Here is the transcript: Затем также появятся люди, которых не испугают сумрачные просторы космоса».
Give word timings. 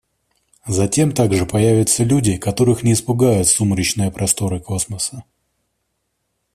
Затем 0.65 1.11
также 1.11 1.45
появятся 1.45 2.03
люди, 2.03 2.35
которых 2.37 2.81
не 2.81 2.93
испугают 2.93 3.47
сумрачные 3.47 4.09
просторы 4.11 4.59
космоса». 4.59 5.23